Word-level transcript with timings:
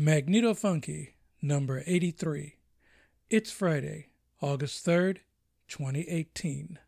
Magneto 0.00 0.54
Funky, 0.54 1.16
number 1.42 1.82
83. 1.84 2.54
It's 3.30 3.50
Friday, 3.50 4.10
August 4.40 4.86
3rd, 4.86 5.18
2018. 5.66 6.78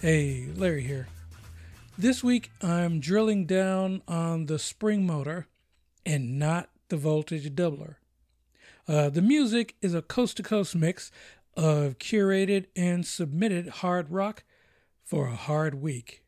Hey, 0.00 0.48
Larry 0.56 0.82
here. 0.82 1.06
This 1.96 2.24
week 2.24 2.50
I'm 2.60 2.98
drilling 2.98 3.46
down 3.46 4.02
on 4.08 4.46
the 4.46 4.58
spring 4.58 5.06
motor 5.06 5.46
and 6.04 6.38
not 6.38 6.68
the 6.88 6.96
voltage 6.96 7.54
doubler. 7.54 7.96
Uh, 8.88 9.08
the 9.08 9.22
music 9.22 9.76
is 9.80 9.94
a 9.94 10.02
coast 10.02 10.36
to 10.36 10.42
coast 10.42 10.74
mix 10.74 11.10
of 11.56 11.98
curated 11.98 12.66
and 12.74 13.06
submitted 13.06 13.68
hard 13.68 14.10
rock 14.10 14.44
for 15.04 15.28
a 15.28 15.36
hard 15.36 15.74
week. 15.74 16.22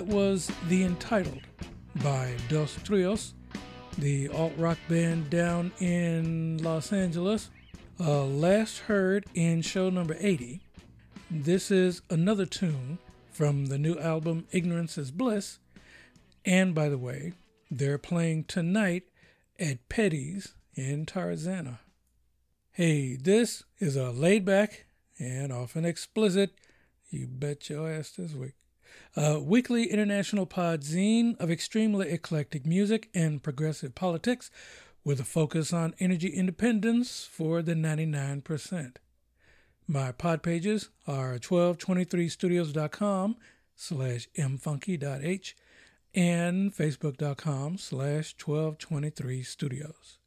That 0.00 0.06
was 0.06 0.50
The 0.68 0.82
Entitled 0.82 1.42
by 2.02 2.34
Dos 2.48 2.74
Trios, 2.84 3.34
the 3.98 4.28
alt 4.28 4.54
rock 4.56 4.78
band 4.88 5.28
down 5.28 5.72
in 5.78 6.56
Los 6.62 6.90
Angeles. 6.90 7.50
Uh, 8.00 8.24
last 8.24 8.78
heard 8.78 9.26
in 9.34 9.60
show 9.60 9.90
number 9.90 10.16
80. 10.18 10.62
This 11.30 11.70
is 11.70 12.00
another 12.08 12.46
tune 12.46 12.98
from 13.30 13.66
the 13.66 13.76
new 13.76 13.98
album 13.98 14.46
Ignorance 14.52 14.96
is 14.96 15.10
Bliss. 15.10 15.58
And 16.46 16.74
by 16.74 16.88
the 16.88 16.96
way, 16.96 17.34
They're 17.70 17.98
playing 17.98 18.44
tonight 18.44 19.02
at 19.58 19.86
Petty's 19.90 20.54
in 20.74 21.04
Tarzana. 21.04 21.80
Hey, 22.70 23.16
this 23.16 23.64
is 23.78 23.96
a 23.96 24.10
laid 24.12 24.46
back 24.46 24.86
and 25.18 25.52
often 25.52 25.84
explicit, 25.84 26.52
you 27.10 27.26
bet 27.26 27.68
your 27.68 27.90
ass 27.90 28.12
this 28.12 28.32
week, 28.32 28.54
a 29.16 29.40
weekly 29.40 29.90
international 29.90 30.46
pod 30.46 30.82
zine 30.82 31.38
of 31.40 31.50
extremely 31.50 32.10
eclectic 32.10 32.64
music 32.66 33.08
and 33.14 33.42
progressive 33.42 33.94
politics 33.94 34.50
with 35.04 35.20
a 35.20 35.24
focus 35.24 35.72
on 35.72 35.94
energy 35.98 36.28
independence 36.28 37.28
for 37.30 37.62
the 37.62 37.74
99%. 37.74 38.96
My 39.88 40.12
pod 40.12 40.42
pages 40.42 40.90
are 41.06 41.38
1223studios.com 41.38 43.36
slash 43.74 44.28
mfunky.h 44.38 45.56
and 46.14 46.74
facebook.com 46.74 47.78
slash 47.78 48.36
1223studios. 48.36 50.18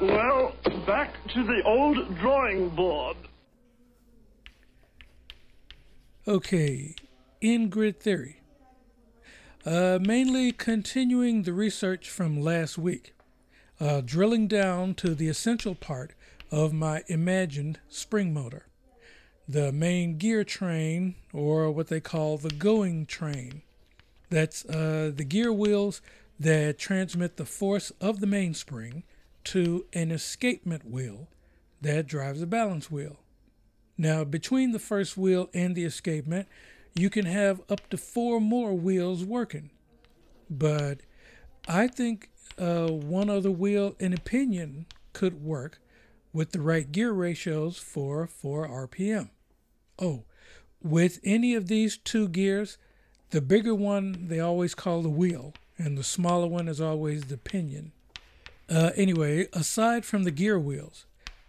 Well, 0.00 0.54
back 0.86 1.14
to 1.34 1.42
the 1.44 1.62
old 1.64 2.16
drawing 2.18 2.70
board. 2.70 3.16
Okay, 6.28 6.94
in 7.40 7.68
grid 7.68 8.00
theory. 8.00 8.40
Uh, 9.64 9.98
mainly 10.00 10.52
continuing 10.52 11.42
the 11.42 11.52
research 11.52 12.08
from 12.08 12.40
last 12.40 12.78
week, 12.78 13.14
uh, 13.80 14.00
drilling 14.00 14.46
down 14.46 14.94
to 14.94 15.14
the 15.14 15.28
essential 15.28 15.74
part 15.74 16.12
of 16.50 16.72
my 16.72 17.02
imagined 17.08 17.80
spring 17.88 18.32
motor, 18.32 18.66
the 19.48 19.72
main 19.72 20.18
gear 20.18 20.44
train, 20.44 21.16
or 21.32 21.70
what 21.70 21.88
they 21.88 22.00
call 22.00 22.38
the 22.38 22.50
going 22.50 23.06
train. 23.06 23.62
That's 24.30 24.64
uh, 24.66 25.10
the 25.14 25.24
gear 25.24 25.52
wheels 25.52 26.00
that 26.38 26.78
transmit 26.78 27.36
the 27.36 27.44
force 27.44 27.90
of 28.00 28.20
the 28.20 28.26
mainspring 28.26 29.02
to 29.44 29.86
an 29.92 30.10
escapement 30.10 30.88
wheel 30.88 31.28
that 31.80 32.06
drives 32.06 32.40
the 32.40 32.46
balance 32.46 32.90
wheel. 32.90 33.18
Now, 33.98 34.24
between 34.24 34.72
the 34.72 34.78
first 34.78 35.16
wheel 35.16 35.48
and 35.54 35.74
the 35.74 35.84
escapement, 35.84 36.48
you 36.96 37.10
can 37.10 37.26
have 37.26 37.60
up 37.68 37.88
to 37.90 37.96
four 37.96 38.40
more 38.40 38.72
wheels 38.74 39.24
working. 39.24 39.70
But 40.48 41.00
I 41.68 41.88
think 41.88 42.30
uh, 42.58 42.88
one 42.88 43.28
other 43.28 43.50
wheel, 43.50 43.94
in 43.98 44.12
opinion, 44.12 44.86
could 45.12 45.42
work 45.42 45.80
with 46.32 46.52
the 46.52 46.60
right 46.60 46.90
gear 46.90 47.12
ratios 47.12 47.78
for 47.78 48.26
4 48.26 48.68
RPM. 48.68 49.30
Oh, 49.98 50.24
with 50.82 51.20
any 51.24 51.54
of 51.54 51.68
these 51.68 51.96
two 51.96 52.28
gears, 52.28 52.78
the 53.30 53.40
bigger 53.40 53.74
one 53.74 54.28
they 54.28 54.40
always 54.40 54.74
call 54.74 55.02
the 55.02 55.08
wheel, 55.08 55.54
and 55.78 55.96
the 55.96 56.04
smaller 56.04 56.46
one 56.46 56.68
is 56.68 56.80
always 56.80 57.24
the 57.24 57.38
pinion. 57.38 57.92
Uh, 58.68 58.90
anyway, 58.96 59.48
aside 59.52 60.04
from 60.04 60.24
the 60.24 60.30
gear 60.30 60.58
wheels, 60.58 61.06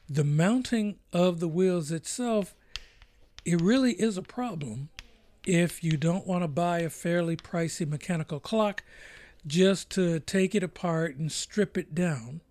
the 0.09 0.23
mounting 0.23 0.97
of 1.11 1.39
the 1.39 1.47
wheels 1.47 1.91
itself, 1.91 2.55
it 3.45 3.61
really 3.61 3.93
is 3.93 4.17
a 4.17 4.21
problem 4.21 4.89
if 5.47 5.81
you 5.81 5.95
don't 5.95 6.27
want 6.27 6.43
to 6.43 6.47
buy 6.47 6.79
a 6.79 6.89
fairly 6.89 7.37
pricey 7.37 7.87
mechanical 7.87 8.39
clock 8.39 8.83
just 9.45 9.89
to 9.89 10.19
take 10.19 10.53
it 10.53 10.61
apart 10.61 11.15
and 11.15 11.31
strip 11.31 11.77
it 11.77 11.95
down. 11.95 12.41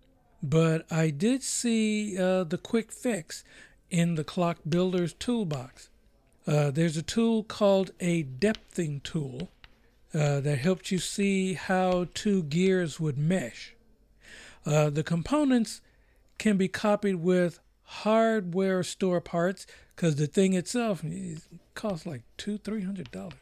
But 0.41 0.91
I 0.91 1.11
did 1.11 1.43
see 1.43 2.17
uh, 2.17 2.43
the 2.43 2.57
quick 2.57 2.91
fix 2.91 3.43
in 3.91 4.15
the 4.15 4.23
clock 4.23 4.57
builder's 4.67 5.13
toolbox. 5.13 5.89
Uh, 6.47 6.71
there's 6.71 6.97
a 6.97 7.03
tool 7.03 7.43
called 7.43 7.91
a 7.99 8.23
depthing 8.23 9.03
tool 9.03 9.51
uh, 10.13 10.39
that 10.39 10.57
helps 10.57 10.91
you 10.91 10.97
see 10.97 11.53
how 11.53 12.07
two 12.15 12.43
gears 12.43 12.99
would 12.99 13.17
mesh. 13.17 13.75
Uh, 14.65 14.89
the 14.89 15.03
components 15.03 15.81
can 16.39 16.57
be 16.57 16.67
copied 16.67 17.15
with 17.15 17.59
hardware 17.87 18.83
store 18.83 19.21
parts 19.21 19.65
because 19.95 20.15
the 20.17 20.27
thing 20.27 20.53
itself 20.53 21.03
costs 21.73 22.05
like 22.05 22.21
two, 22.37 22.57
three 22.57 22.83
hundred 22.83 23.11
dollars. 23.11 23.33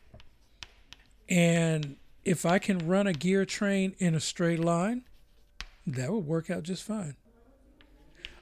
And 1.28 1.98
if 2.24 2.46
I 2.46 2.60
can 2.60 2.88
run 2.88 3.08
a 3.08 3.14
gear 3.14 3.46
train 3.46 3.96
in 3.98 4.14
a 4.14 4.20
straight 4.20 4.60
line, 4.60 5.04
that 5.88 6.12
would 6.12 6.26
work 6.26 6.50
out 6.50 6.64
just 6.64 6.84
fine. 6.84 7.16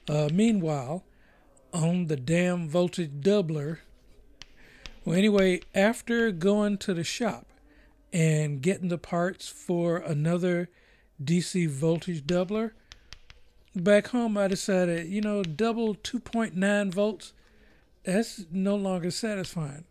Uh, 0.08 0.28
meanwhile, 0.32 1.04
on 1.72 2.06
the 2.06 2.16
damn 2.16 2.68
voltage 2.68 3.20
doubler, 3.20 3.78
well, 5.04 5.16
anyway, 5.16 5.60
after 5.74 6.30
going 6.30 6.78
to 6.78 6.94
the 6.94 7.04
shop 7.04 7.46
and 8.12 8.62
getting 8.62 8.88
the 8.88 8.98
parts 8.98 9.48
for 9.48 9.96
another 9.98 10.68
DC 11.22 11.68
voltage 11.68 12.24
doubler. 12.26 12.72
Back 13.76 14.08
home, 14.08 14.38
I 14.38 14.48
decided, 14.48 15.08
you 15.08 15.20
know, 15.20 15.42
double 15.42 15.96
2.9 15.96 16.94
volts, 16.94 17.32
that's 18.04 18.44
no 18.52 18.76
longer 18.76 19.10
satisfying. 19.10 19.84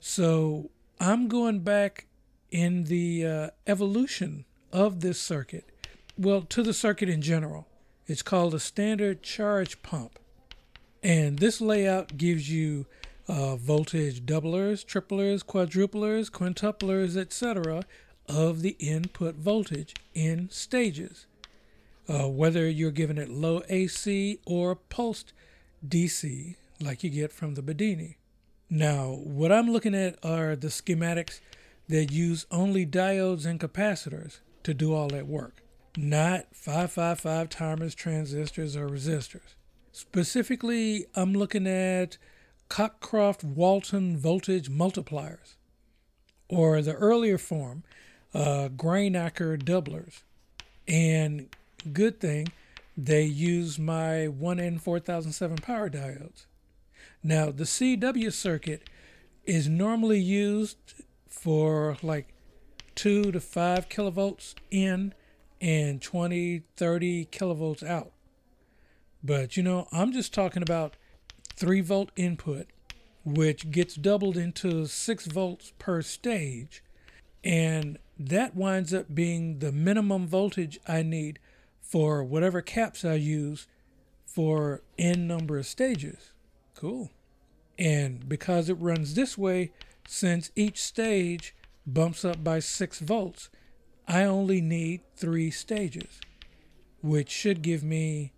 So 0.00 0.70
I'm 0.98 1.28
going 1.28 1.60
back 1.60 2.06
in 2.50 2.84
the 2.84 3.26
uh, 3.26 3.50
evolution 3.66 4.44
of 4.72 5.00
this 5.00 5.20
circuit, 5.20 5.68
well, 6.18 6.42
to 6.42 6.62
the 6.62 6.74
circuit 6.74 7.08
in 7.08 7.22
general. 7.22 7.68
It's 8.06 8.22
called 8.22 8.54
a 8.54 8.60
standard 8.60 9.22
charge 9.22 9.82
pump. 9.82 10.18
And 11.02 11.38
this 11.38 11.60
layout 11.60 12.16
gives 12.16 12.50
you 12.50 12.86
uh, 13.28 13.56
voltage 13.56 14.26
doublers, 14.26 14.84
triplers, 14.84 15.42
quadruplers, 15.42 16.30
quintuplers, 16.30 17.16
etc., 17.16 17.84
of 18.28 18.62
the 18.62 18.76
input 18.78 19.34
voltage 19.36 19.94
in 20.14 20.48
stages, 20.50 21.26
uh, 22.08 22.28
whether 22.28 22.68
you're 22.68 22.90
giving 22.90 23.18
it 23.18 23.28
low 23.28 23.62
AC 23.68 24.40
or 24.46 24.74
pulsed 24.74 25.32
DC, 25.86 26.56
like 26.80 27.04
you 27.04 27.10
get 27.10 27.32
from 27.32 27.54
the 27.54 27.62
Bedini. 27.62 28.16
Now, 28.68 29.18
what 29.22 29.52
I'm 29.52 29.70
looking 29.70 29.94
at 29.94 30.18
are 30.24 30.56
the 30.56 30.68
schematics 30.68 31.40
that 31.88 32.10
use 32.10 32.46
only 32.50 32.86
diodes 32.86 33.44
and 33.44 33.60
capacitors 33.60 34.40
to 34.62 34.72
do 34.72 34.94
all 34.94 35.08
that 35.08 35.26
work, 35.26 35.62
not 35.96 36.46
555 36.52 37.48
timers, 37.48 37.94
transistors, 37.94 38.76
or 38.76 38.88
resistors. 38.88 39.54
Specifically, 39.92 41.06
I'm 41.14 41.34
looking 41.34 41.66
at 41.66 42.16
Cockcroft 42.70 43.44
Walton 43.44 44.16
voltage 44.16 44.70
multipliers, 44.70 45.56
or 46.48 46.80
the 46.80 46.94
earlier 46.94 47.36
form, 47.36 47.82
uh, 48.32 48.70
Greinacher 48.74 49.62
doublers. 49.62 50.22
And 50.88 51.54
good 51.88 52.20
thing, 52.20 52.48
they 52.96 53.24
use 53.24 53.78
my 53.78 54.28
1N4007 54.28 55.62
power 55.62 55.88
diodes. 55.88 56.46
Now, 57.22 57.50
the 57.50 57.64
CW 57.64 58.32
circuit 58.32 58.88
is 59.44 59.68
normally 59.68 60.20
used 60.20 61.02
for 61.28 61.96
like 62.02 62.28
2 62.94 63.32
to 63.32 63.40
5 63.40 63.88
kilovolts 63.88 64.54
in 64.70 65.14
and 65.60 66.02
20, 66.02 66.62
30 66.76 67.26
kilovolts 67.26 67.82
out. 67.82 68.12
But 69.22 69.56
you 69.56 69.62
know, 69.62 69.88
I'm 69.92 70.12
just 70.12 70.34
talking 70.34 70.62
about 70.62 70.96
3 71.54 71.80
volt 71.80 72.10
input, 72.16 72.66
which 73.24 73.70
gets 73.70 73.94
doubled 73.94 74.36
into 74.36 74.86
6 74.86 75.26
volts 75.26 75.72
per 75.78 76.02
stage. 76.02 76.82
And 77.44 77.98
that 78.18 78.54
winds 78.54 78.92
up 78.92 79.14
being 79.14 79.58
the 79.60 79.72
minimum 79.72 80.26
voltage 80.26 80.78
I 80.86 81.02
need 81.02 81.38
for 81.92 82.24
whatever 82.24 82.62
caps 82.62 83.04
I 83.04 83.14
use 83.14 83.66
for 84.24 84.80
n 84.98 85.26
number 85.26 85.58
of 85.58 85.66
stages. 85.66 86.32
Cool. 86.74 87.10
And 87.78 88.26
because 88.26 88.70
it 88.70 88.74
runs 88.74 89.14
this 89.14 89.36
way, 89.36 89.72
since 90.08 90.50
each 90.56 90.82
stage 90.82 91.54
bumps 91.86 92.24
up 92.24 92.42
by 92.42 92.60
6 92.60 93.00
volts, 93.00 93.50
I 94.08 94.24
only 94.24 94.62
need 94.62 95.02
three 95.16 95.50
stages, 95.50 96.18
which 97.02 97.30
should 97.30 97.60
give 97.60 97.82
me 97.82 98.32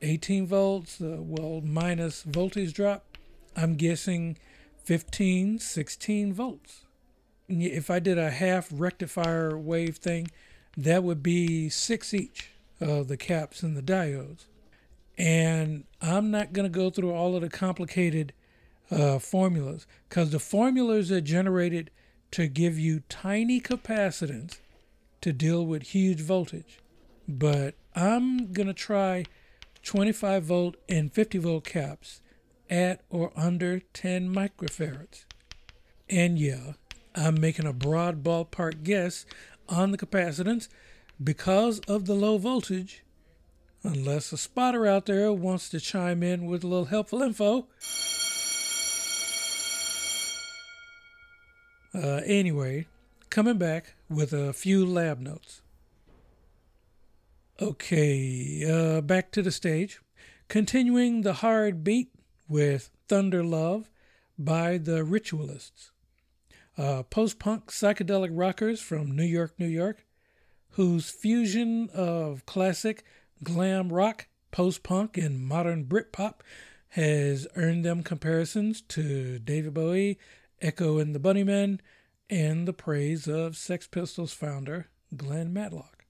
18 0.00 0.46
volts, 0.46 1.00
uh, 1.00 1.16
well, 1.18 1.62
minus 1.64 2.22
voltage 2.22 2.74
drop. 2.74 3.18
I'm 3.56 3.74
guessing 3.74 4.38
15, 4.84 5.58
16 5.58 6.32
volts 6.32 6.84
if 7.48 7.90
I 7.90 7.98
did 7.98 8.18
a 8.18 8.30
half 8.30 8.68
rectifier 8.72 9.58
wave 9.58 9.96
thing, 9.96 10.30
that 10.76 11.04
would 11.04 11.22
be 11.22 11.68
six 11.68 12.14
each 12.14 12.50
of 12.80 13.08
the 13.08 13.16
caps 13.16 13.62
and 13.62 13.76
the 13.76 13.82
diodes. 13.82 14.46
And 15.16 15.84
I'm 16.02 16.30
not 16.30 16.52
going 16.52 16.70
to 16.70 16.78
go 16.78 16.90
through 16.90 17.12
all 17.12 17.36
of 17.36 17.42
the 17.42 17.48
complicated 17.48 18.32
uh, 18.90 19.18
formulas 19.18 19.86
because 20.08 20.30
the 20.30 20.38
formulas 20.38 21.10
are 21.12 21.20
generated 21.20 21.90
to 22.32 22.48
give 22.48 22.78
you 22.78 23.00
tiny 23.08 23.60
capacitance 23.60 24.58
to 25.20 25.32
deal 25.32 25.64
with 25.64 25.82
huge 25.82 26.20
voltage. 26.20 26.78
But 27.28 27.76
I'm 27.94 28.52
going 28.52 28.66
to 28.66 28.74
try 28.74 29.24
25 29.84 30.42
volt 30.42 30.76
and 30.88 31.12
50 31.12 31.38
volt 31.38 31.64
caps 31.64 32.20
at 32.68 33.02
or 33.08 33.32
under 33.36 33.80
10 33.92 34.34
microfarads. 34.34 35.24
And 36.10 36.38
yeah, 36.38 36.72
I'm 37.14 37.40
making 37.40 37.66
a 37.66 37.72
broad 37.72 38.22
ballpark 38.22 38.82
guess 38.82 39.24
on 39.68 39.92
the 39.92 39.98
capacitance 39.98 40.68
because 41.22 41.80
of 41.80 42.06
the 42.06 42.14
low 42.14 42.38
voltage. 42.38 43.02
Unless 43.82 44.32
a 44.32 44.38
spotter 44.38 44.86
out 44.86 45.06
there 45.06 45.30
wants 45.32 45.68
to 45.68 45.78
chime 45.78 46.22
in 46.22 46.46
with 46.46 46.64
a 46.64 46.66
little 46.66 46.86
helpful 46.86 47.22
info. 47.22 47.66
Uh, 51.94 52.22
anyway, 52.24 52.86
coming 53.28 53.58
back 53.58 53.94
with 54.08 54.32
a 54.32 54.52
few 54.52 54.86
lab 54.86 55.20
notes. 55.20 55.60
Okay, 57.60 58.64
uh, 58.68 59.00
back 59.00 59.30
to 59.32 59.42
the 59.42 59.52
stage. 59.52 60.00
Continuing 60.48 61.22
the 61.22 61.34
hard 61.34 61.84
beat 61.84 62.08
with 62.48 62.90
Thunder 63.06 63.44
Love 63.44 63.90
by 64.38 64.78
the 64.78 65.04
Ritualists. 65.04 65.90
Uh, 66.76 67.04
Post 67.04 67.38
punk 67.38 67.70
psychedelic 67.70 68.30
rockers 68.32 68.80
from 68.80 69.14
New 69.14 69.24
York, 69.24 69.54
New 69.58 69.68
York, 69.68 70.04
whose 70.74 71.08
fusion 71.08 71.88
of 71.94 72.44
classic 72.46 73.04
glam 73.42 73.92
rock, 73.92 74.26
post 74.50 74.82
punk, 74.82 75.16
and 75.16 75.40
modern 75.40 75.84
Britpop 75.84 76.40
has 76.90 77.46
earned 77.54 77.84
them 77.84 78.02
comparisons 78.02 78.80
to 78.82 79.38
David 79.38 79.74
Bowie, 79.74 80.18
Echo 80.60 80.98
and 80.98 81.14
the 81.14 81.20
Bunnymen, 81.20 81.78
and 82.28 82.66
the 82.66 82.72
praise 82.72 83.28
of 83.28 83.56
Sex 83.56 83.86
Pistols 83.86 84.32
founder 84.32 84.88
Glenn 85.16 85.52
Matlock. 85.52 86.04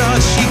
Okay, 0.00 0.47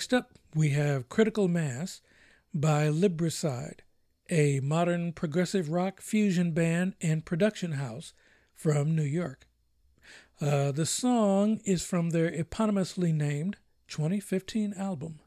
next 0.00 0.14
up 0.14 0.30
we 0.54 0.70
have 0.70 1.10
Critical 1.10 1.46
Mass 1.46 2.00
by 2.54 2.86
Libricide, 2.86 3.80
a 4.30 4.58
modern 4.60 5.12
progressive 5.12 5.68
rock 5.68 6.00
fusion 6.00 6.52
band 6.52 6.94
and 7.02 7.26
production 7.26 7.72
house 7.72 8.14
from 8.54 8.96
New 8.96 9.02
York. 9.02 9.46
Uh, 10.40 10.72
the 10.72 10.86
song 10.86 11.60
is 11.66 11.84
from 11.84 12.10
their 12.10 12.30
eponymously 12.30 13.12
named 13.12 13.58
2015 13.88 14.72
album. 14.72 15.20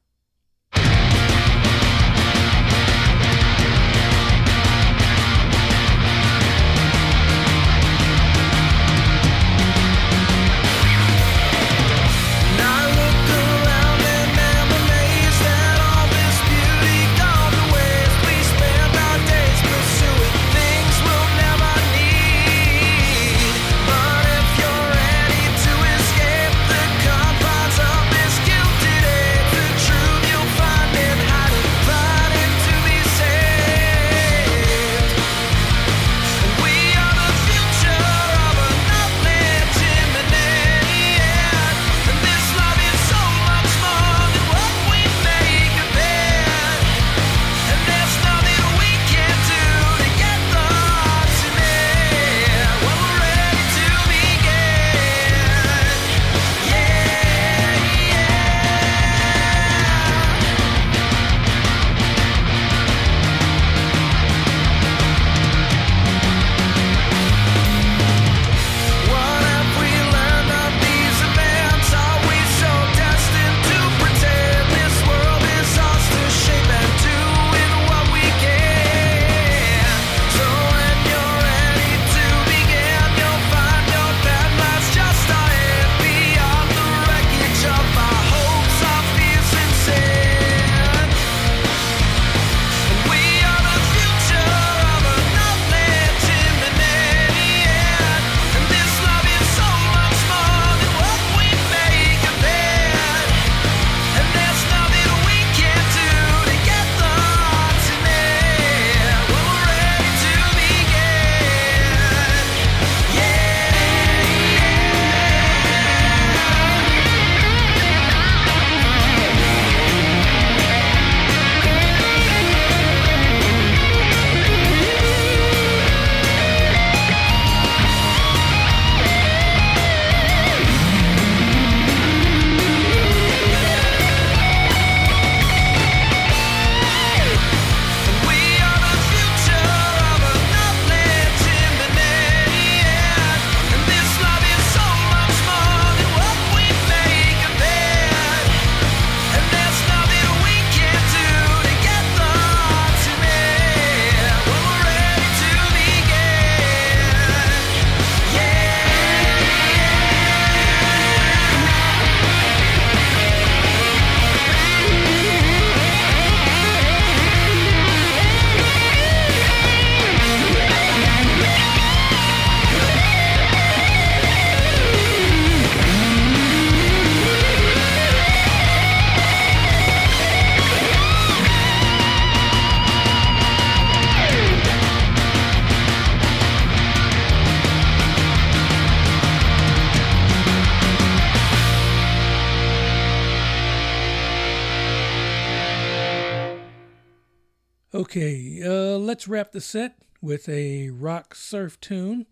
Let's 199.23 199.29
wrap 199.29 199.51
the 199.53 199.61
set 199.61 199.99
with 200.21 200.49
a 200.49 200.89
rock 200.89 201.33
surf 201.33 201.79
tune 201.79 202.25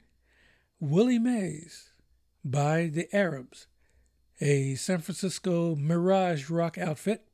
Willie 0.81 1.19
Mays 1.19 1.93
by 2.43 2.87
the 2.87 3.07
Arabs, 3.15 3.67
a 4.41 4.75
San 4.75 4.99
Francisco 4.99 5.75
garage 5.75 6.49
rock 6.49 6.77
outfit. 6.77 7.29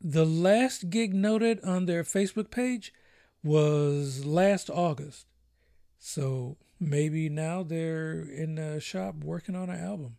The 0.00 0.24
last 0.24 0.88
gig 0.88 1.12
noted 1.12 1.62
on 1.62 1.84
their 1.84 2.02
Facebook 2.02 2.50
page 2.50 2.94
was 3.44 4.24
last 4.24 4.70
August. 4.70 5.26
So 5.98 6.56
maybe 6.80 7.28
now 7.28 7.62
they're 7.62 8.22
in 8.22 8.54
the 8.54 8.80
shop 8.80 9.16
working 9.22 9.54
on 9.54 9.68
an 9.68 9.78
album. 9.78 10.16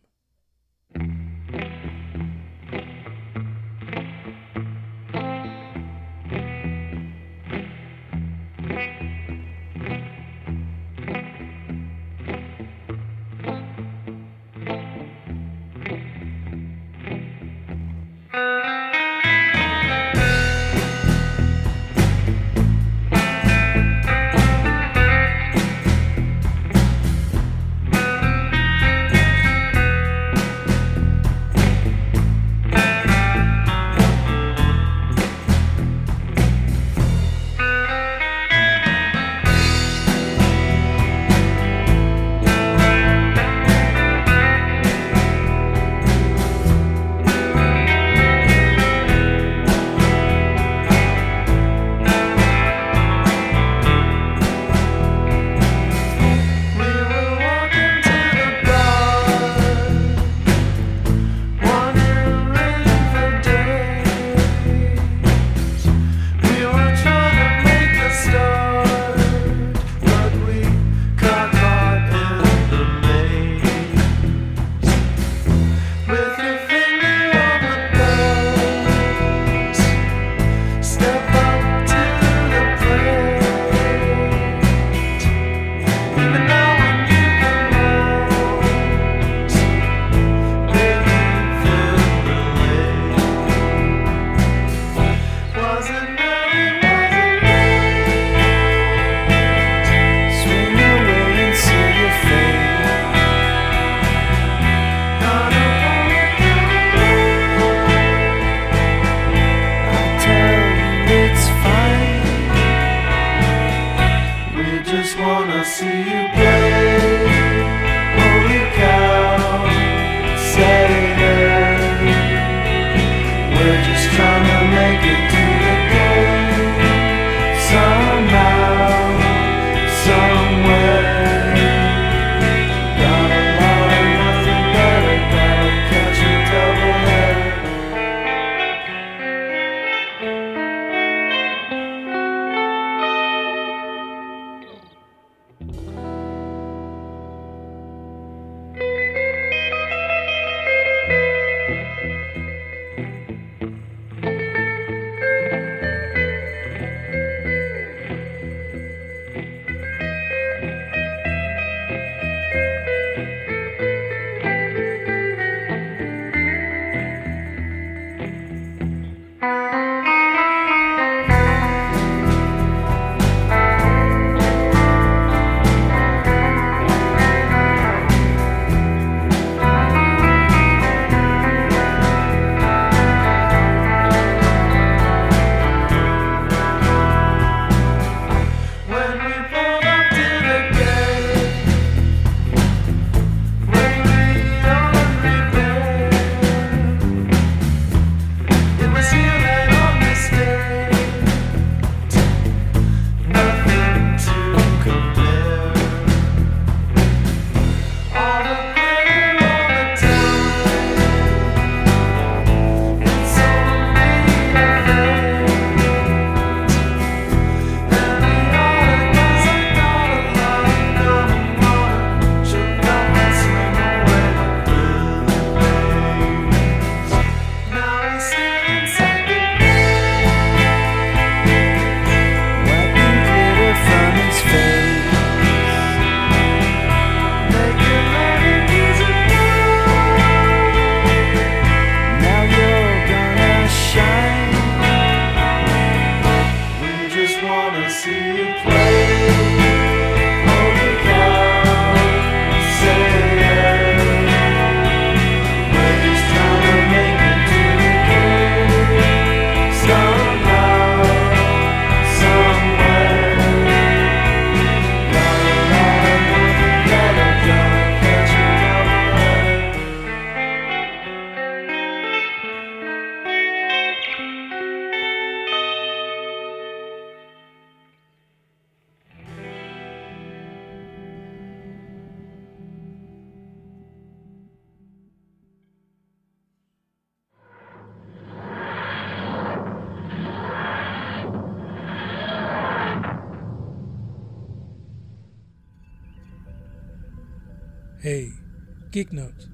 Geek 298.90 299.12
Notes. 299.12 299.46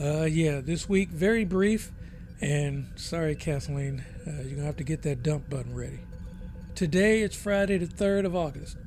Uh, 0.00 0.24
yeah, 0.24 0.60
this 0.60 0.88
week, 0.88 1.10
very 1.10 1.44
brief, 1.44 1.92
and 2.40 2.88
sorry, 2.96 3.36
Kathleen, 3.36 4.04
uh, 4.26 4.42
you're 4.42 4.56
to 4.56 4.62
have 4.64 4.76
to 4.78 4.84
get 4.84 5.02
that 5.02 5.22
dump 5.22 5.48
button 5.48 5.76
ready. 5.76 6.00
Today, 6.74 7.22
it's 7.22 7.36
Friday, 7.36 7.78
the 7.78 7.86
3rd 7.86 8.26
of 8.26 8.34
August, 8.34 8.78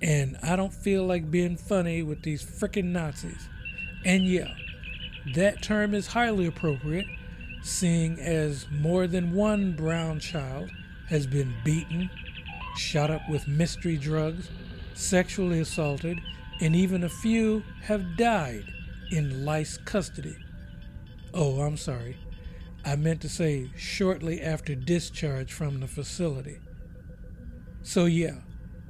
and 0.00 0.38
I 0.42 0.56
don't 0.56 0.72
feel 0.72 1.04
like 1.04 1.30
being 1.30 1.58
funny 1.58 2.02
with 2.02 2.22
these 2.22 2.42
frickin' 2.42 2.84
Nazis. 2.84 3.50
And 4.06 4.24
yeah, 4.24 4.54
that 5.34 5.60
term 5.60 5.92
is 5.92 6.06
highly 6.06 6.46
appropriate, 6.46 7.06
seeing 7.62 8.18
as 8.18 8.66
more 8.70 9.06
than 9.06 9.34
one 9.34 9.72
brown 9.72 10.20
child 10.20 10.70
has 11.10 11.26
been 11.26 11.52
beaten, 11.64 12.08
shot 12.76 13.10
up 13.10 13.28
with 13.28 13.46
mystery 13.46 13.98
drugs, 13.98 14.48
sexually 14.94 15.60
assaulted, 15.60 16.18
and 16.62 16.74
even 16.74 17.04
a 17.04 17.10
few 17.10 17.62
have 17.82 18.16
died 18.16 18.72
in 19.10 19.48
ICE 19.48 19.78
custody. 19.78 20.36
Oh, 21.32 21.60
I'm 21.60 21.76
sorry. 21.76 22.16
I 22.84 22.96
meant 22.96 23.20
to 23.22 23.28
say 23.28 23.70
shortly 23.76 24.40
after 24.40 24.74
discharge 24.74 25.52
from 25.52 25.80
the 25.80 25.88
facility. 25.88 26.58
So, 27.82 28.04
yeah, 28.04 28.36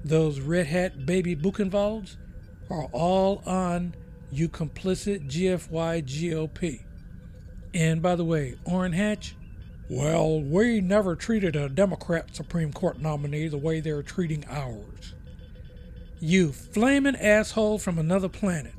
those 0.05 0.41
red 0.41 0.67
hat 0.67 1.07
baby 1.07 1.35
Buchenwalds 1.35 2.17
are 2.71 2.85
all 2.93 3.43
on 3.47 3.95
you 4.31 4.49
complicit 4.49 5.29
GFY 5.29 6.05
GOP. 6.05 6.83
And 7.75 8.03
by 8.03 8.17
the 8.17 8.25
way, 8.25 8.57
Orrin 8.65 8.93
Hatch, 8.93 9.37
well, 9.89 10.41
we 10.41 10.81
never 10.81 11.15
treated 11.15 11.57
a 11.57 11.69
Democrat 11.69 12.35
Supreme 12.35 12.73
Court 12.73 13.01
nominee 13.01 13.49
the 13.49 13.59
way 13.59 13.81
they're 13.81 14.03
treating 14.03 14.45
ours. 14.49 15.15
You 16.19 16.53
flaming 16.53 17.17
asshole 17.17 17.79
from 17.79 17.99
another 17.99 18.29
planet. 18.29 18.75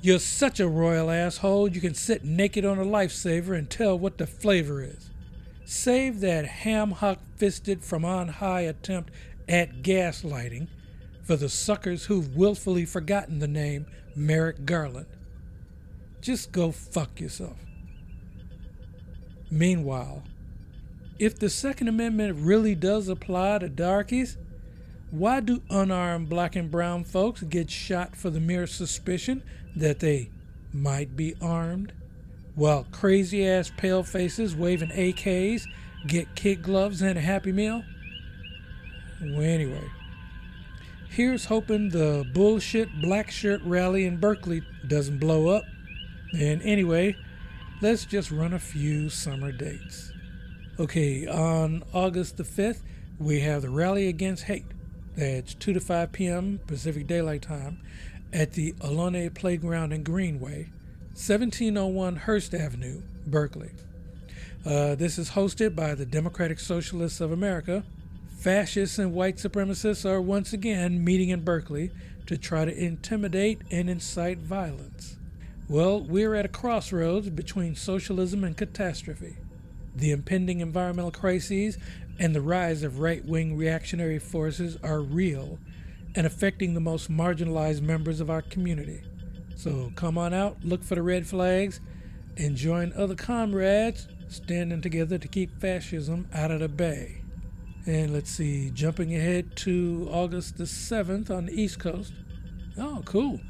You're 0.00 0.20
such 0.20 0.60
a 0.60 0.68
royal 0.68 1.10
asshole 1.10 1.68
you 1.68 1.80
can 1.80 1.94
sit 1.94 2.24
naked 2.24 2.64
on 2.64 2.78
a 2.78 2.84
lifesaver 2.84 3.56
and 3.58 3.68
tell 3.68 3.98
what 3.98 4.18
the 4.18 4.26
flavor 4.26 4.82
is. 4.82 5.10
Save 5.64 6.20
that 6.20 6.46
ham 6.46 6.92
hock 6.92 7.18
fisted 7.36 7.84
from 7.84 8.04
on 8.04 8.28
high 8.28 8.60
attempt 8.62 9.10
at 9.48 9.82
gaslighting 9.82 10.68
for 11.24 11.36
the 11.36 11.48
suckers 11.48 12.06
who've 12.06 12.36
willfully 12.36 12.84
forgotten 12.84 13.40
the 13.40 13.48
name 13.48 13.86
Merrick 14.14 14.64
Garland. 14.64 15.06
Just 16.20 16.52
go 16.52 16.70
fuck 16.72 17.20
yourself. 17.20 17.58
Meanwhile, 19.50 20.22
if 21.18 21.38
the 21.38 21.50
Second 21.50 21.88
Amendment 21.88 22.38
really 22.38 22.74
does 22.74 23.08
apply 23.08 23.58
to 23.58 23.68
darkies, 23.68 24.36
why 25.10 25.40
do 25.40 25.62
unarmed 25.70 26.28
black 26.28 26.56
and 26.56 26.70
brown 26.70 27.04
folks 27.04 27.42
get 27.42 27.70
shot 27.70 28.14
for 28.14 28.30
the 28.30 28.40
mere 28.40 28.66
suspicion 28.66 29.42
that 29.74 30.00
they 30.00 30.30
might 30.72 31.16
be 31.16 31.34
armed? 31.40 31.92
While 32.54 32.86
crazy 32.90 33.46
ass 33.48 33.70
pale 33.76 34.02
faces 34.02 34.54
waving 34.54 34.90
AKs 34.90 35.64
get 36.06 36.34
kid 36.34 36.62
gloves 36.62 37.02
and 37.02 37.16
a 37.16 37.20
Happy 37.20 37.52
Meal? 37.52 37.82
Well, 39.20 39.42
anyway, 39.42 39.84
here's 41.08 41.46
hoping 41.46 41.88
the 41.88 42.28
bullshit 42.34 42.88
black 43.00 43.30
shirt 43.30 43.60
rally 43.64 44.04
in 44.04 44.18
Berkeley 44.18 44.62
doesn't 44.86 45.18
blow 45.18 45.48
up. 45.48 45.64
And 46.32 46.60
anyway, 46.62 47.16
let's 47.80 48.04
just 48.04 48.30
run 48.30 48.52
a 48.52 48.58
few 48.58 49.08
summer 49.08 49.52
dates. 49.52 50.12
Okay, 50.78 51.26
on 51.26 51.82
August 51.92 52.36
the 52.36 52.44
5th, 52.44 52.82
we 53.18 53.40
have 53.40 53.62
the 53.62 53.70
Rally 53.70 54.08
Against 54.08 54.44
Hate. 54.44 54.66
That's 55.18 55.52
2 55.54 55.72
to 55.72 55.80
5 55.80 56.12
p.m. 56.12 56.60
Pacific 56.68 57.08
Daylight 57.08 57.42
Time 57.42 57.80
at 58.32 58.52
the 58.52 58.70
Ohlone 58.74 59.34
Playground 59.34 59.92
in 59.92 60.04
Greenway, 60.04 60.68
1701 61.14 62.14
Hearst 62.14 62.54
Avenue, 62.54 63.02
Berkeley. 63.26 63.72
Uh, 64.64 64.94
this 64.94 65.18
is 65.18 65.30
hosted 65.30 65.74
by 65.74 65.96
the 65.96 66.06
Democratic 66.06 66.60
Socialists 66.60 67.20
of 67.20 67.32
America. 67.32 67.82
Fascists 68.38 68.96
and 68.96 69.12
white 69.12 69.38
supremacists 69.38 70.08
are 70.08 70.20
once 70.20 70.52
again 70.52 71.02
meeting 71.02 71.30
in 71.30 71.42
Berkeley 71.42 71.90
to 72.26 72.38
try 72.38 72.64
to 72.64 72.72
intimidate 72.72 73.62
and 73.72 73.90
incite 73.90 74.38
violence. 74.38 75.16
Well, 75.68 76.00
we're 76.00 76.36
at 76.36 76.44
a 76.44 76.48
crossroads 76.48 77.28
between 77.28 77.74
socialism 77.74 78.44
and 78.44 78.56
catastrophe. 78.56 79.34
The 79.96 80.12
impending 80.12 80.60
environmental 80.60 81.10
crises 81.10 81.76
and 82.18 82.34
the 82.34 82.40
rise 82.40 82.82
of 82.82 82.98
right 82.98 83.24
wing 83.24 83.56
reactionary 83.56 84.18
forces 84.18 84.76
are 84.82 85.00
real 85.00 85.58
and 86.14 86.26
affecting 86.26 86.74
the 86.74 86.80
most 86.80 87.10
marginalized 87.10 87.80
members 87.80 88.20
of 88.20 88.30
our 88.30 88.42
community. 88.42 89.02
So 89.56 89.92
come 89.94 90.18
on 90.18 90.34
out, 90.34 90.64
look 90.64 90.82
for 90.82 90.94
the 90.94 91.02
red 91.02 91.26
flags, 91.26 91.80
and 92.36 92.56
join 92.56 92.92
other 92.96 93.14
comrades 93.14 94.08
standing 94.28 94.80
together 94.80 95.18
to 95.18 95.28
keep 95.28 95.60
fascism 95.60 96.28
out 96.32 96.50
of 96.50 96.60
the 96.60 96.68
bay. 96.68 97.22
And 97.86 98.12
let's 98.12 98.30
see, 98.30 98.70
jumping 98.70 99.14
ahead 99.14 99.56
to 99.56 100.08
August 100.12 100.58
the 100.58 100.64
7th 100.64 101.30
on 101.30 101.46
the 101.46 101.60
East 101.60 101.78
Coast. 101.78 102.12
Oh, 102.76 103.02
cool. 103.04 103.40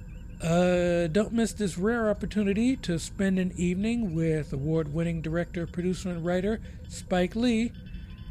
Uh, 0.43 1.09
don't 1.09 1.33
miss 1.33 1.53
this 1.53 1.77
rare 1.77 2.09
opportunity 2.09 2.77
to 2.77 2.99
spend 2.99 3.39
an 3.39 3.53
evening 3.57 4.15
with 4.15 4.53
award 4.53 4.95
winning 4.95 5.21
director, 5.21 5.67
producer, 5.67 6.11
and 6.11 6.25
writer 6.25 6.61
Spike 6.89 7.35
Lee 7.35 7.73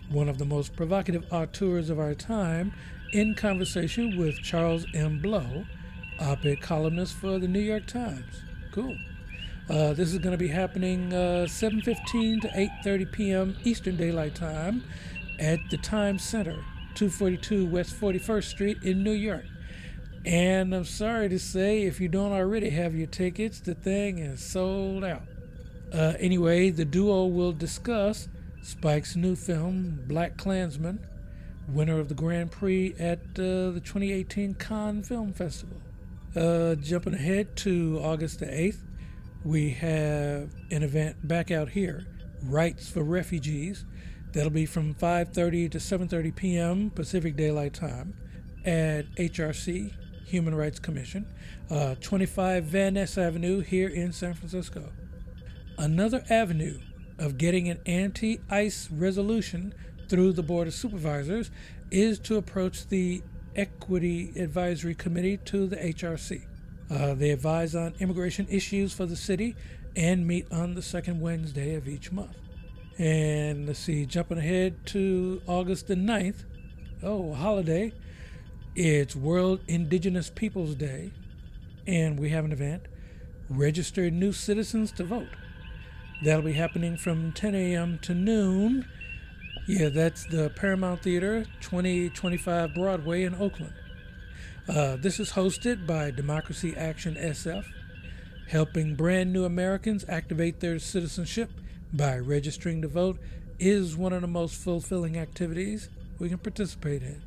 one 0.10 0.30
of 0.30 0.38
the 0.38 0.46
most 0.46 0.76
provocative 0.76 1.26
auteurs 1.32 1.90
of 1.90 2.00
our 2.00 2.14
time, 2.14 2.74
in 3.14 3.36
conversation 3.36 4.18
with 4.18 4.38
Charles 4.42 4.86
M. 4.94 5.20
Blow, 5.20 5.66
op-ed 6.20 6.62
columnist 6.62 7.16
for 7.16 7.40
the 7.40 7.48
New 7.48 7.60
York 7.60 7.86
Times. 7.86 8.44
Cool. 8.72 8.98
Uh, 9.70 9.94
this 9.94 10.14
is 10.14 10.20
going 10.20 10.32
to 10.32 10.38
be 10.38 10.48
happening 10.48 11.14
uh, 11.14 11.46
7:15 11.48 12.42
to 12.42 12.48
8:30 12.48 13.12
p.m. 13.12 13.58
Eastern 13.64 13.98
Daylight 13.98 14.36
Time 14.36 14.84
at 15.40 15.60
the 15.70 15.78
Times 15.78 16.24
Center, 16.24 16.64
242 16.96 17.66
West 17.66 18.00
41st 18.00 18.44
Street 18.44 18.78
in 18.84 19.04
New 19.04 19.12
York. 19.12 19.46
And 20.26 20.74
I'm 20.74 20.86
sorry 20.86 21.30
to 21.30 21.40
say, 21.40 21.84
if 21.84 22.02
you 22.02 22.08
don't 22.08 22.32
already 22.32 22.70
have 22.72 22.96
your 22.96 23.08
tickets, 23.08 23.60
the 23.60 23.76
thing 23.76 24.20
is 24.20 24.42
sold 24.42 25.04
out. 25.04 25.24
Uh, 25.94 26.14
anyway, 26.20 26.70
the 26.70 26.84
duo 26.84 27.26
will 27.26 27.54
discuss 27.54 28.28
Spike's 28.68 29.16
new 29.16 29.38
film, 29.38 30.04
Black 30.08 30.36
Klansman, 30.36 31.00
winner 31.70 32.02
of 32.02 32.10
the 32.10 32.14
Grand 32.14 32.52
Prix 32.52 32.94
at 33.00 33.20
uh, 33.40 33.72
the 33.72 33.82
2018 33.82 34.56
Cannes 34.56 35.04
Film 35.04 35.32
Festival. 35.32 35.78
Uh, 36.36 36.76
jumping 36.76 37.14
ahead 37.14 37.56
to 37.56 37.98
August 38.04 38.40
the 38.40 38.46
8th, 38.46 38.84
we 39.46 39.70
have 39.70 40.54
an 40.70 40.84
event 40.84 41.26
back 41.26 41.50
out 41.50 41.70
here, 41.70 42.08
Rights 42.44 42.90
for 42.90 43.04
Refugees. 43.04 43.86
That'll 44.34 44.50
be 44.50 44.66
from 44.66 44.94
5:30 44.94 45.72
to 45.72 45.78
7:30 45.78 46.36
p.m. 46.36 46.90
Pacific 46.90 47.38
Daylight 47.38 47.74
Time 47.74 48.16
at 48.66 49.06
HRC 49.16 49.94
Human 50.26 50.54
Rights 50.54 50.80
Commission, 50.80 51.26
uh, 51.70 51.96
25 52.02 52.66
Van 52.66 52.96
Ness 52.96 53.18
Avenue 53.18 53.62
here 53.62 53.88
in 53.88 54.12
San 54.12 54.34
Francisco. 54.34 54.92
Another 55.78 56.26
avenue 56.30 56.82
of 57.18 57.38
getting 57.38 57.70
an 57.70 57.80
anti 57.86 58.40
ICE 58.50 58.90
resolution 58.92 59.74
through 60.08 60.34
the 60.34 60.44
Board 60.44 60.68
of 60.68 60.74
Supervisors 60.74 61.52
is 61.92 62.20
to 62.20 62.38
approach 62.38 62.88
the 62.88 63.22
Equity 63.56 64.34
Advisory 64.40 64.94
Committee 64.94 65.38
to 65.38 65.68
the 65.68 65.78
HRC. 65.78 66.46
Uh, 66.90 67.14
they 67.16 67.32
advise 67.32 67.76
on 67.76 67.94
immigration 68.00 68.48
issues 68.50 68.94
for 68.94 69.06
the 69.06 69.16
city 69.16 69.56
and 69.96 70.28
meet 70.28 70.50
on 70.52 70.76
the 70.76 70.82
second 70.82 71.20
Wednesday 71.20 71.76
of 71.76 71.88
each 71.88 72.12
month. 72.12 72.38
And 72.98 73.68
let's 73.68 73.80
see, 73.80 74.06
jumping 74.06 74.38
ahead 74.38 74.86
to 74.88 75.42
August 75.48 75.88
the 75.88 75.96
9th, 75.96 76.46
oh, 77.04 77.34
holiday, 77.34 77.94
it's 78.76 79.16
World 79.16 79.60
Indigenous 79.68 80.30
Peoples 80.30 80.76
Day, 80.76 81.12
and 81.86 82.20
we 82.20 82.30
have 82.30 82.46
an 82.46 82.52
event, 82.52 82.84
Register 83.50 84.10
New 84.10 84.32
Citizens 84.32 84.92
to 84.94 85.04
Vote. 85.04 85.28
That'll 86.24 86.42
be 86.42 86.54
happening 86.54 86.98
from 86.98 87.32
10 87.32 87.54
a.m. 87.54 88.00
to 88.00 88.16
noon. 88.16 88.88
Yeah, 89.68 89.90
that's 89.90 90.26
the 90.26 90.50
Paramount 90.50 91.02
Theater, 91.04 91.46
2025 91.62 92.74
Broadway 92.74 93.24
in 93.24 93.36
Oakland. 93.36 93.74
Uh, 94.68 94.96
this 94.96 95.20
is 95.20 95.34
hosted 95.34 95.86
by 95.86 96.10
Democracy 96.10 96.76
Action 96.76 97.16
SF, 97.16 97.66
helping 98.50 98.96
brand 98.96 99.32
new 99.32 99.46
Americans 99.46 100.06
activate 100.10 100.60
their 100.60 100.80
citizenship 100.80 101.52
by 101.94 102.18
registering 102.18 102.82
to 102.82 102.88
vote 102.88 103.20
is 103.60 103.96
one 103.96 104.14
of 104.14 104.22
the 104.22 104.28
most 104.28 104.56
fulfilling 104.56 105.18
activities 105.18 105.90
we 106.20 106.30
can 106.30 106.38
participate 106.40 107.04
in. 107.04 107.22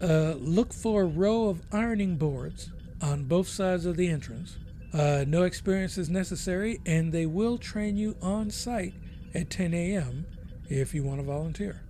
Uh, 0.00 0.34
look 0.38 0.74
for 0.74 1.02
a 1.02 1.06
row 1.06 1.48
of 1.48 1.62
ironing 1.72 2.16
boards 2.16 2.70
on 3.00 3.24
both 3.24 3.48
sides 3.48 3.86
of 3.86 3.96
the 3.96 4.08
entrance 4.08 4.58
uh, 4.96 5.24
no 5.28 5.42
experience 5.42 5.98
is 5.98 6.08
necessary, 6.08 6.80
and 6.86 7.12
they 7.12 7.26
will 7.26 7.58
train 7.58 7.98
you 7.98 8.16
on 8.22 8.50
site 8.50 8.94
at 9.34 9.50
10 9.50 9.74
a.m. 9.74 10.24
if 10.70 10.94
you 10.94 11.02
want 11.02 11.20
to 11.20 11.26
volunteer. 11.26 11.82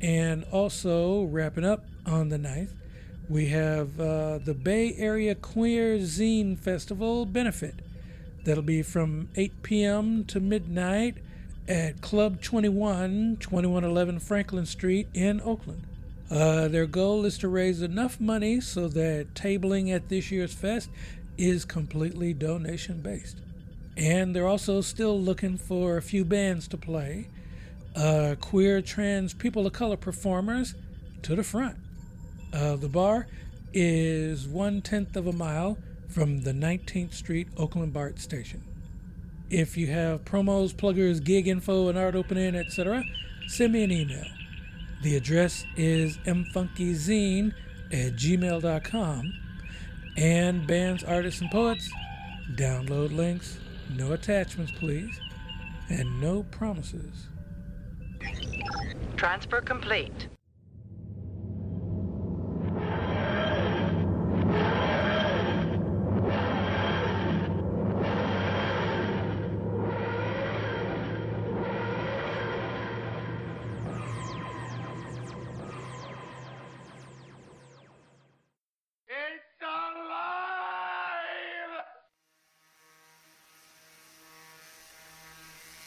And 0.00 0.44
also, 0.52 1.24
wrapping 1.24 1.64
up 1.64 1.84
on 2.06 2.28
the 2.28 2.36
9th, 2.36 2.70
we 3.28 3.46
have 3.46 3.98
uh, 3.98 4.38
the 4.38 4.54
Bay 4.54 4.94
Area 4.96 5.34
Queer 5.34 5.98
Zine 5.98 6.56
Festival 6.56 7.26
benefit. 7.26 7.74
That'll 8.44 8.62
be 8.62 8.82
from 8.82 9.30
8 9.34 9.62
p.m. 9.62 10.24
to 10.26 10.38
midnight 10.38 11.16
at 11.66 12.02
Club 12.02 12.40
21, 12.40 13.38
2111 13.40 14.20
Franklin 14.20 14.66
Street 14.66 15.08
in 15.12 15.40
Oakland. 15.40 15.82
Uh, 16.30 16.68
their 16.68 16.86
goal 16.86 17.24
is 17.24 17.36
to 17.38 17.48
raise 17.48 17.82
enough 17.82 18.20
money 18.20 18.60
so 18.60 18.86
that 18.88 19.34
tabling 19.34 19.94
at 19.94 20.08
this 20.08 20.30
year's 20.30 20.54
fest 20.54 20.88
is 21.36 21.64
completely 21.64 22.32
donation 22.32 23.00
based. 23.00 23.38
And 23.96 24.34
they're 24.34 24.48
also 24.48 24.80
still 24.80 25.20
looking 25.20 25.56
for 25.56 25.96
a 25.96 26.02
few 26.02 26.24
bands 26.24 26.66
to 26.68 26.76
play. 26.76 27.28
Uh, 27.94 28.34
queer, 28.40 28.82
trans, 28.82 29.34
people 29.34 29.66
of 29.66 29.72
color 29.72 29.96
performers 29.96 30.74
to 31.22 31.36
the 31.36 31.44
front. 31.44 31.76
Uh, 32.52 32.76
the 32.76 32.88
bar 32.88 33.26
is 33.72 34.46
one 34.46 34.82
tenth 34.82 35.16
of 35.16 35.26
a 35.26 35.32
mile 35.32 35.78
from 36.08 36.42
the 36.42 36.52
19th 36.52 37.12
Street 37.12 37.48
Oakland 37.56 37.92
BART 37.92 38.18
station. 38.18 38.62
If 39.50 39.76
you 39.76 39.88
have 39.88 40.24
promos, 40.24 40.74
pluggers, 40.74 41.22
gig 41.22 41.48
info, 41.48 41.88
and 41.88 41.98
art 41.98 42.14
opening, 42.14 42.54
etc., 42.54 43.04
send 43.46 43.72
me 43.72 43.84
an 43.84 43.92
email. 43.92 44.24
The 45.02 45.16
address 45.16 45.64
is 45.76 46.16
mfunkyzine 46.18 47.52
at 47.92 48.14
gmail.com. 48.14 49.32
And 50.16 50.66
bands, 50.66 51.02
artists, 51.02 51.40
and 51.40 51.50
poets, 51.50 51.90
download 52.52 53.12
links, 53.12 53.58
no 53.96 54.12
attachments, 54.12 54.72
please, 54.78 55.18
and 55.88 56.20
no 56.20 56.44
promises. 56.44 57.26
Transfer 59.16 59.60
complete. 59.60 60.28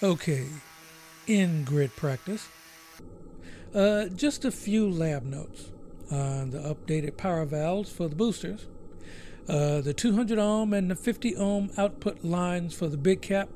Okay, 0.03 0.45
in 1.25 1.63
grid 1.63 1.95
practice, 1.95 2.49
uh, 3.73 4.05
just 4.05 4.45
a 4.45 4.51
few 4.51 4.87
lab 4.87 5.23
notes 5.23 5.71
on 6.11 6.51
the 6.51 6.59
updated 6.59 7.17
power 7.17 7.45
valves 7.45 7.91
for 7.91 8.07
the 8.07 8.15
boosters, 8.15 8.67
uh, 9.49 9.81
the 9.81 9.95
200 9.95 10.37
ohm 10.37 10.71
and 10.71 10.91
the 10.91 10.95
50 10.95 11.35
ohm 11.37 11.71
output 11.79 12.23
lines 12.23 12.75
for 12.75 12.85
the 12.85 12.95
big 12.95 13.23
cap, 13.23 13.49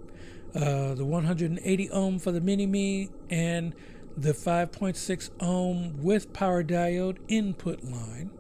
uh, 0.55 0.95
the 0.95 1.05
180 1.05 1.89
ohm 1.91 2.17
for 2.17 2.31
the 2.31 2.41
mini 2.41 2.65
me, 2.65 3.09
and 3.29 3.75
the 4.17 4.33
5.6 4.33 5.29
ohm 5.39 6.01
with 6.01 6.33
power 6.33 6.63
diode 6.63 7.17
input 7.27 7.83
line. 7.83 8.31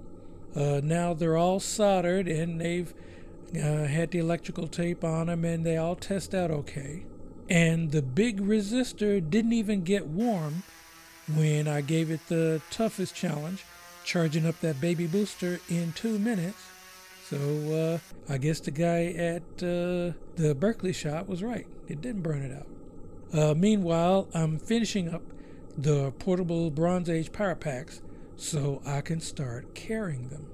Uh, 0.55 0.81
now 0.83 1.13
they're 1.13 1.37
all 1.37 1.59
soldered 1.59 2.27
and 2.27 2.59
they've 2.59 2.95
uh, 3.55 3.85
had 3.85 4.09
the 4.09 4.17
electrical 4.17 4.67
tape 4.67 5.03
on 5.03 5.27
them 5.27 5.45
and 5.45 5.63
they 5.63 5.77
all 5.77 5.95
test 5.95 6.33
out 6.33 6.49
okay. 6.49 7.05
And 7.51 7.91
the 7.91 8.01
big 8.01 8.39
resistor 8.39 9.19
didn't 9.29 9.51
even 9.51 9.83
get 9.83 10.07
warm 10.07 10.63
when 11.35 11.67
I 11.67 11.81
gave 11.81 12.09
it 12.09 12.21
the 12.29 12.61
toughest 12.71 13.13
challenge, 13.13 13.65
charging 14.05 14.47
up 14.47 14.61
that 14.61 14.79
baby 14.79 15.05
booster 15.05 15.59
in 15.67 15.91
two 15.91 16.17
minutes. 16.17 16.63
So 17.25 17.99
uh, 18.29 18.33
I 18.33 18.37
guess 18.37 18.61
the 18.61 18.71
guy 18.71 19.07
at 19.07 19.41
uh, 19.57 20.15
the 20.37 20.55
Berkeley 20.57 20.93
shop 20.93 21.27
was 21.27 21.43
right. 21.43 21.67
It 21.89 21.99
didn't 22.01 22.21
burn 22.21 22.41
it 22.41 22.57
out. 22.57 23.37
Uh, 23.37 23.53
meanwhile, 23.53 24.29
I'm 24.33 24.57
finishing 24.57 25.13
up 25.13 25.21
the 25.77 26.11
portable 26.19 26.71
Bronze 26.71 27.09
Age 27.09 27.33
power 27.33 27.55
packs 27.55 28.01
so 28.37 28.81
I 28.85 29.01
can 29.01 29.19
start 29.19 29.75
carrying 29.75 30.29
them. 30.29 30.45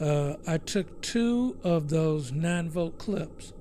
Uh, 0.00 0.36
I 0.50 0.56
took 0.56 1.02
two 1.02 1.58
of 1.62 1.90
those 1.90 2.32
9 2.32 2.70
volt 2.70 2.96
clips. 2.96 3.52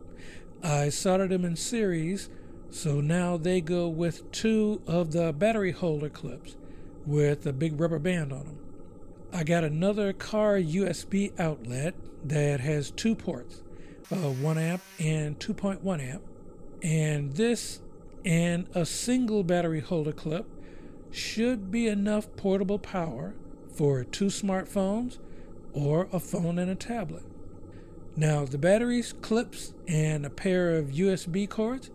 I 0.64 0.88
soldered 0.88 1.32
them 1.32 1.44
in 1.44 1.58
series, 1.58 2.30
so 2.74 3.00
now 3.00 3.38
they 3.38 3.62
go 3.62 3.88
with 3.88 4.30
two 4.32 4.82
of 4.88 5.12
the 5.12 5.32
battery 5.32 5.72
holder 5.72 6.10
clips 6.10 6.56
with 7.06 7.46
a 7.46 7.54
big 7.54 7.80
rubber 7.80 8.00
band 8.00 8.34
on 8.34 8.46
them. 8.46 8.60
I 9.32 9.44
got 9.44 9.64
another 9.64 10.12
car 10.12 10.56
USB 10.56 11.40
outlet 11.40 11.94
that 12.24 12.62
has 12.62 12.90
two 12.90 13.14
ports, 13.14 13.62
uh, 14.12 14.16
1 14.16 14.58
amp 14.58 14.82
and 15.00 15.38
2.1 15.38 16.02
amp, 16.02 16.24
and 16.82 17.36
this 17.36 17.80
and 18.26 18.66
a 18.74 18.88
single 18.88 19.44
battery 19.44 19.82
holder 19.82 20.12
clip 20.12 20.48
should 21.12 21.70
be 21.70 21.88
enough 21.88 22.36
portable 22.38 22.80
power 22.80 23.36
for 23.72 24.04
two 24.04 24.26
smartphones 24.26 25.20
or 25.74 26.08
a 26.12 26.20
phone 26.20 26.58
and 26.58 26.72
a 26.72 26.76
tablet. 26.76 27.24
Now, 28.16 28.46
the 28.46 28.58
batteries, 28.58 29.14
clips, 29.14 29.76
and 29.88 30.26
a 30.26 30.32
pair 30.32 30.76
of 30.76 30.88
USB 30.88 31.48
cords 31.48 31.92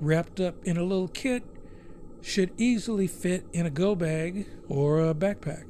wrapped 0.00 0.40
up 0.40 0.54
in 0.64 0.76
a 0.76 0.82
little 0.82 1.08
kit 1.08 1.42
should 2.22 2.50
easily 2.58 3.06
fit 3.06 3.44
in 3.52 3.66
a 3.66 3.70
go 3.70 3.94
bag 3.94 4.46
or 4.68 5.00
a 5.00 5.14
backpack. 5.14 5.64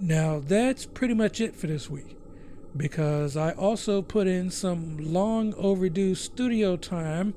Now, 0.00 0.40
that's 0.40 0.86
pretty 0.86 1.14
much 1.14 1.40
it 1.40 1.56
for 1.56 1.66
this 1.66 1.90
week 1.90 2.16
because 2.76 3.36
I 3.36 3.52
also 3.52 4.02
put 4.02 4.26
in 4.26 4.50
some 4.50 4.98
long 4.98 5.54
overdue 5.54 6.14
studio 6.14 6.76
time 6.76 7.34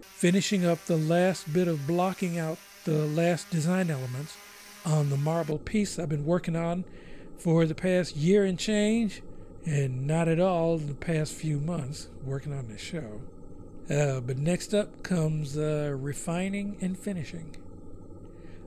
finishing 0.00 0.66
up 0.66 0.84
the 0.84 0.96
last 0.96 1.52
bit 1.52 1.68
of 1.68 1.86
blocking 1.86 2.38
out 2.38 2.58
the 2.84 3.06
last 3.06 3.50
design 3.50 3.90
elements 3.90 4.36
on 4.84 5.10
the 5.10 5.16
marble 5.16 5.58
piece 5.58 5.98
I've 5.98 6.08
been 6.08 6.26
working 6.26 6.56
on 6.56 6.84
for 7.38 7.64
the 7.64 7.74
past 7.74 8.16
year 8.16 8.44
and 8.44 8.58
change, 8.58 9.22
and 9.64 10.06
not 10.06 10.28
at 10.28 10.40
all 10.40 10.76
the 10.76 10.94
past 10.94 11.32
few 11.32 11.58
months 11.58 12.08
working 12.24 12.52
on 12.52 12.68
this 12.68 12.80
show. 12.80 13.20
Uh, 13.90 14.20
but 14.20 14.38
next 14.38 14.72
up 14.72 15.02
comes 15.02 15.58
uh, 15.58 15.92
refining 15.98 16.76
and 16.80 16.96
finishing. 16.96 17.56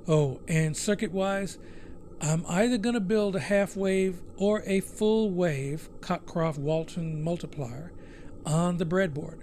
Oh, 0.05 0.41
and 0.49 0.75
circuit 0.75 1.13
wise, 1.13 1.57
I'm 2.19 2.45
either 2.49 2.77
going 2.77 2.95
to 2.95 2.99
build 2.99 3.35
a 3.35 3.39
half 3.39 3.77
wave 3.77 4.21
or 4.35 4.63
a 4.65 4.81
full 4.81 5.31
wave 5.31 5.89
Cockcroft 6.01 6.57
Walton 6.57 7.23
multiplier 7.23 7.93
on 8.45 8.77
the 8.77 8.85
breadboard. 8.85 9.39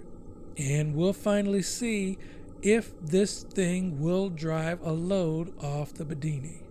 And 0.57 0.95
we'll 0.95 1.13
finally 1.13 1.63
see 1.63 2.19
if 2.61 2.93
this 3.01 3.41
thing 3.41 3.99
will 3.99 4.29
drive 4.29 4.81
a 4.81 4.91
load 4.91 5.51
off 5.63 5.93
the 5.93 6.05
Bedini. 6.05 6.61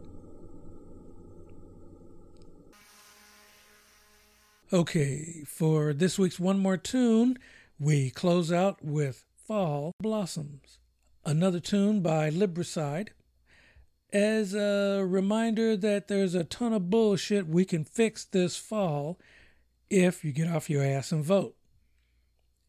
Okay, 4.72 5.42
for 5.46 5.92
this 5.92 6.16
week's 6.16 6.38
One 6.38 6.60
More 6.60 6.76
Tune, 6.76 7.36
we 7.80 8.10
close 8.10 8.52
out 8.52 8.84
with 8.84 9.24
Fall 9.34 9.92
Blossoms, 10.00 10.78
another 11.24 11.60
tune 11.60 12.02
by 12.02 12.30
Libricide. 12.30 13.08
As 14.12 14.54
a 14.54 15.02
reminder 15.06 15.76
that 15.76 16.08
there's 16.08 16.34
a 16.34 16.44
ton 16.44 16.74
of 16.74 16.90
bullshit 16.90 17.48
we 17.48 17.64
can 17.64 17.84
fix 17.84 18.24
this 18.24 18.56
fall 18.56 19.18
if 19.88 20.24
you 20.24 20.32
get 20.32 20.50
off 20.50 20.68
your 20.68 20.84
ass 20.84 21.10
and 21.10 21.24
vote. 21.24 21.56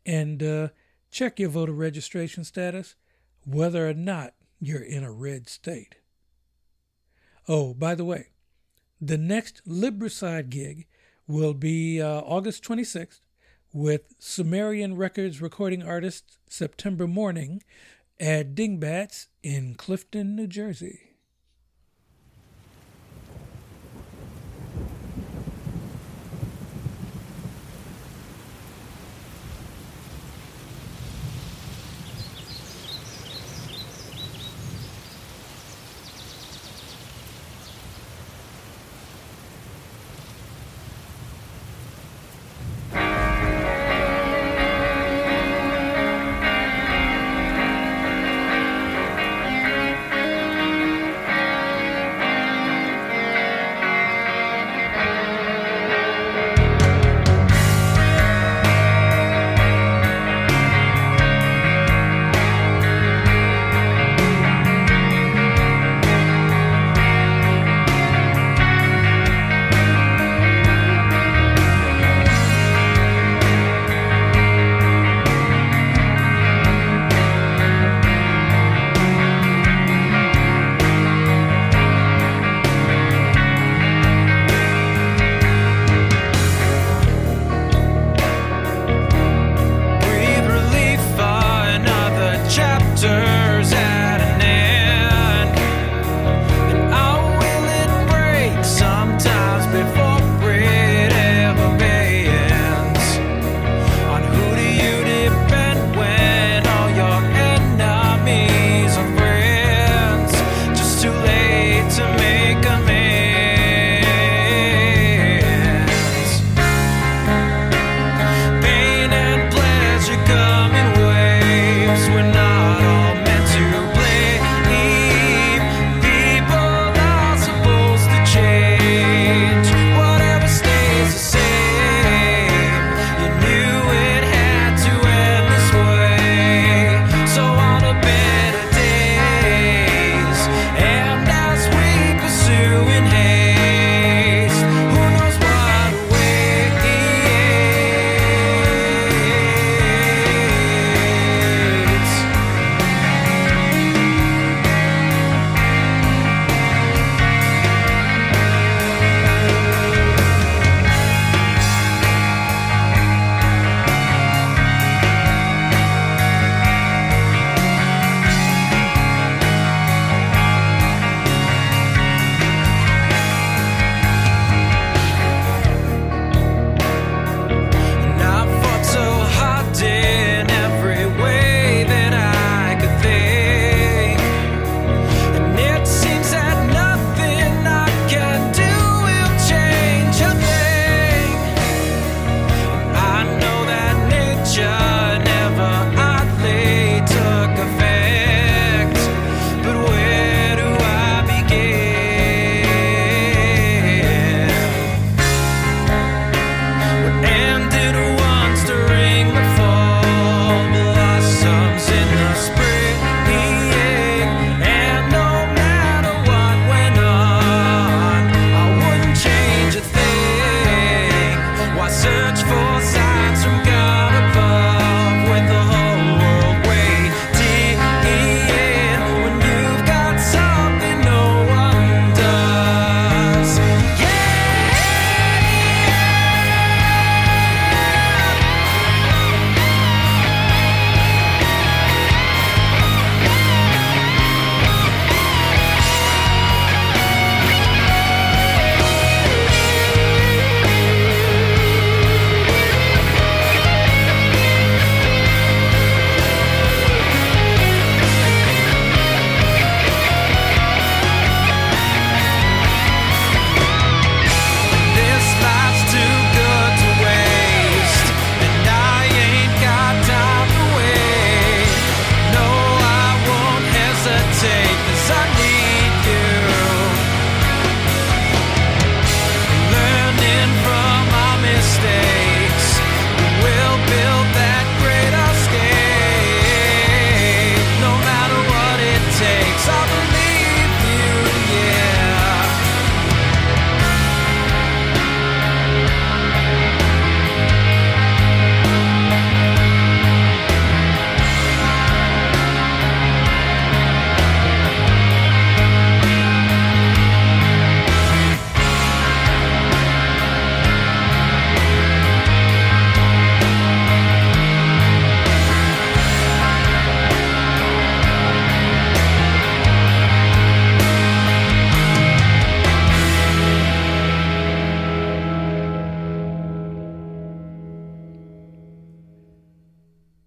And 0.06 0.42
uh, 0.42 0.68
check 1.12 1.40
your 1.40 1.50
voter 1.50 1.74
registration 1.74 2.44
status, 2.44 2.96
whether 3.46 3.90
or 3.90 3.94
not 3.94 4.34
you're 4.60 4.82
in 4.82 5.04
a 5.04 5.12
red 5.12 5.50
state. 5.50 5.96
Oh, 7.48 7.74
by 7.74 7.96
the 7.96 8.06
way, 8.06 8.28
the 9.02 9.18
next 9.18 9.62
Libricide 9.68 10.50
gig 10.50 10.86
will 11.28 11.54
be 11.56 12.00
uh, 12.02 12.22
August 12.22 12.64
26th 12.64 13.20
with 13.74 14.14
Sumerian 14.20 14.96
Records 14.98 15.42
recording 15.42 15.84
artist 15.84 16.38
September 16.50 17.08
Mourning 17.08 17.64
at 18.20 18.54
Dingbatz 18.54 19.28
in 19.44 19.76
Clifton, 19.76 20.36
New 20.36 20.48
Jersey. 20.48 21.11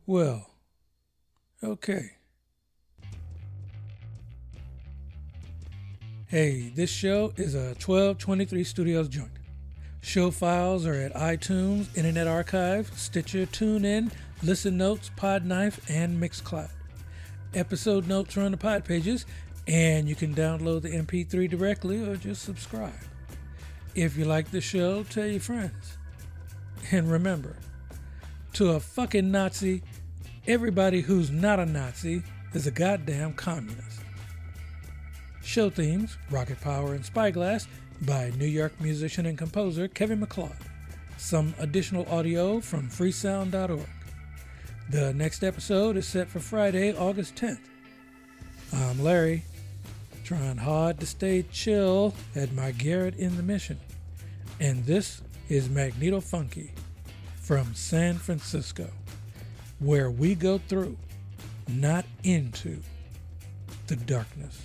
Well, 0.07 0.50
okay. 1.62 2.11
Hey, 6.26 6.70
this 6.74 6.90
show 6.90 7.32
is 7.36 7.55
a 7.55 7.68
1223 7.68 8.64
Studios 8.64 9.09
joint. 9.09 9.30
Show 10.02 10.30
files 10.30 10.84
are 10.84 10.92
at 10.92 11.14
iTunes, 11.14 11.96
Internet 11.96 12.26
Archive, 12.26 12.92
Stitcher, 12.94 13.46
TuneIn, 13.46 14.12
Listen 14.42 14.76
Notes, 14.76 15.11
Podknife, 15.16 15.80
and 15.88 16.22
Mixcloud. 16.22 16.68
Episode 17.55 18.07
notes 18.07 18.36
are 18.36 18.42
on 18.42 18.50
the 18.50 18.59
pod 18.59 18.84
pages, 18.84 19.24
and 19.66 20.07
you 20.07 20.14
can 20.14 20.34
download 20.34 20.82
the 20.82 20.90
MP3 20.90 21.48
directly 21.48 22.07
or 22.07 22.16
just 22.16 22.42
subscribe. 22.42 22.92
If 23.94 24.18
you 24.18 24.26
like 24.26 24.50
the 24.50 24.61
show, 24.61 25.05
tell 25.05 25.26
your 25.26 25.40
friends. 25.40 25.96
And 26.90 27.11
remember, 27.11 27.57
to 28.55 28.70
a 28.70 28.80
fucking 28.80 29.30
Nazi, 29.30 29.82
everybody 30.47 31.01
who's 31.01 31.30
not 31.30 31.59
a 31.59 31.64
Nazi 31.66 32.22
is 32.53 32.66
a 32.66 32.70
goddamn 32.70 33.32
communist. 33.32 34.01
Show 35.42 35.70
themes 35.70 36.16
Rocket 36.30 36.61
Power 36.61 36.95
and 36.95 37.05
Spyglass 37.05 37.66
by 38.03 38.30
New 38.36 38.47
York 38.47 38.72
musician 38.80 39.26
and 39.26 39.38
composer 39.38 39.88
Kevin 39.88 40.20
McLeod. 40.20 40.57
Some 41.16 41.55
additional 41.59 42.07
audio 42.11 42.61
from 42.61 42.88
freesound.org. 42.88 43.88
The 44.90 45.14
next 45.14 45.42
episode 45.42 45.97
is 45.97 46.07
set 46.07 46.28
for 46.28 46.40
Friday, 46.40 46.95
August 46.95 47.36
10th. 47.36 47.61
I'm 48.72 49.03
Larry, 49.03 49.45
trying 50.24 50.59
hard 50.59 51.01
to 51.01 51.07
stay 51.07 51.45
chill 51.51 52.14
at 52.36 52.53
my 52.53 52.72
garret 52.72 53.16
in 53.16 53.36
the 53.36 53.42
mission. 53.42 53.78
And 54.61 54.84
this 54.84 55.22
is 55.49 55.70
Magneto 55.70 56.20
Funky 56.20 56.72
from 57.40 57.74
San 57.74 58.16
Francisco, 58.16 58.90
where 59.85 60.11
we 60.11 60.35
go 60.35 60.57
through, 60.57 60.97
not 61.68 62.07
into, 62.22 62.78
the 63.87 63.97
darkness. 63.97 64.59